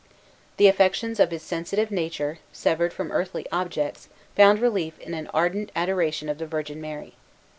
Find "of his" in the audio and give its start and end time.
1.19-1.43